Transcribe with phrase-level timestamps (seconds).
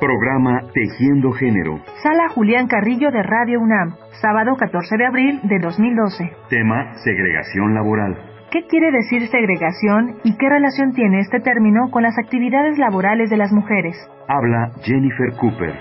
[0.00, 1.78] Programa Tejiendo Género.
[2.02, 6.24] Sala Julián Carrillo de Radio UNAM, sábado 14 de abril de 2012.
[6.48, 8.16] Tema Segregación laboral.
[8.50, 13.36] ¿Qué quiere decir segregación y qué relación tiene este término con las actividades laborales de
[13.36, 13.94] las mujeres?
[14.26, 15.74] Habla Jennifer Cooper.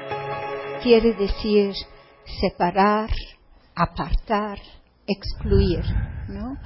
[0.84, 1.72] Quiere decir
[2.42, 3.10] separar,
[3.74, 4.58] apartar,
[5.08, 5.86] excluir,
[6.28, 6.58] ¿no?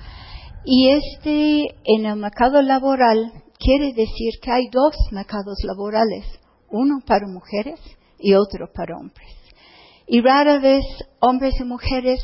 [0.66, 6.43] Y este en el mercado laboral quiere decir que hay dos mercados laborales
[6.74, 7.80] uno para mujeres
[8.20, 9.30] y otro para hombres.
[10.08, 10.84] Y rara vez
[11.20, 12.20] hombres y mujeres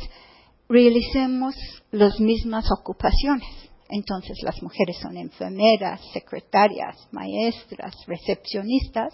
[0.67, 1.55] realicemos
[1.91, 3.47] las mismas ocupaciones.
[3.89, 9.13] Entonces las mujeres son enfermeras, secretarias, maestras, recepcionistas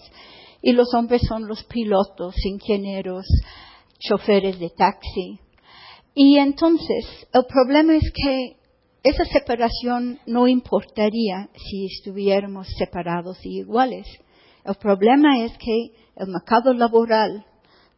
[0.61, 3.25] y los hombres son los pilotos, ingenieros,
[3.99, 5.39] choferes de taxi.
[6.13, 8.57] Y entonces el problema es que
[9.03, 14.07] esa separación no importaría si estuviéramos separados y iguales.
[14.65, 17.45] El problema es que el mercado laboral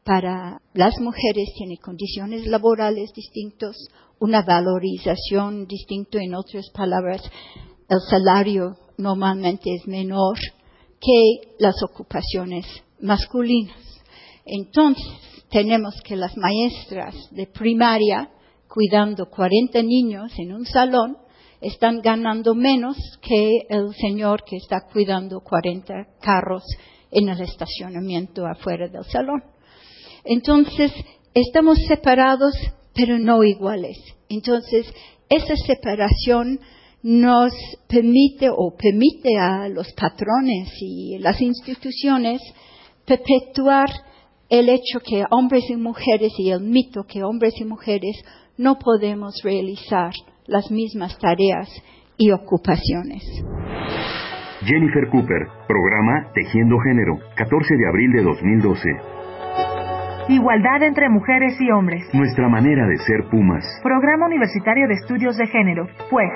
[0.03, 3.75] para las mujeres tiene condiciones laborales distintas,
[4.19, 7.21] una valorización distinta, en otras palabras,
[7.89, 10.37] el salario normalmente es menor
[10.99, 12.65] que las ocupaciones
[12.99, 13.77] masculinas.
[14.45, 15.05] Entonces,
[15.49, 18.29] tenemos que las maestras de primaria,
[18.67, 21.17] cuidando 40 niños en un salón,
[21.61, 26.63] están ganando menos que el señor que está cuidando 40 carros
[27.11, 29.43] en el estacionamiento afuera del salón.
[30.23, 30.91] Entonces,
[31.33, 32.53] estamos separados,
[32.93, 33.97] pero no iguales.
[34.29, 34.85] Entonces,
[35.29, 36.59] esa separación
[37.03, 37.53] nos
[37.87, 42.41] permite o permite a los patrones y las instituciones
[43.05, 43.89] perpetuar
[44.49, 48.17] el hecho que hombres y mujeres y el mito que hombres y mujeres
[48.57, 50.11] no podemos realizar
[50.47, 51.69] las mismas tareas
[52.17, 53.23] y ocupaciones.
[54.61, 58.89] Jennifer Cooper, programa Tejiendo Género, 14 de abril de 2012.
[60.29, 62.03] Igualdad entre mujeres y hombres.
[62.13, 63.63] Nuestra manera de ser Pumas.
[63.81, 66.29] Programa Universitario de Estudios de Género, pues.